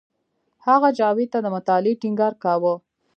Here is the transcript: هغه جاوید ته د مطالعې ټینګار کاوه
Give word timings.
هغه 0.65 0.89
جاوید 0.99 1.29
ته 1.33 1.39
د 1.41 1.47
مطالعې 1.55 1.99
ټینګار 2.01 2.33
کاوه 2.43 2.73